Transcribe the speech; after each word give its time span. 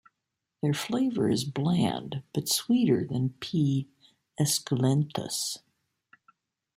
Their 0.63 0.73
flavor 0.73 1.29
is 1.29 1.43
bland 1.45 2.23
but 2.33 2.49
sweeter 2.49 3.05
than 3.05 3.35
P. 3.39 3.87
esculentus. 4.39 5.59